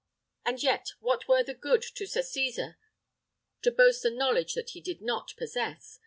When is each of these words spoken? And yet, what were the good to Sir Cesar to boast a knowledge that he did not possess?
And 0.43 0.63
yet, 0.63 0.93
what 0.99 1.27
were 1.27 1.43
the 1.43 1.53
good 1.53 1.83
to 1.83 2.07
Sir 2.07 2.23
Cesar 2.23 2.79
to 3.61 3.69
boast 3.69 4.03
a 4.03 4.09
knowledge 4.09 4.55
that 4.55 4.71
he 4.71 4.81
did 4.81 4.99
not 4.99 5.35
possess? 5.37 5.99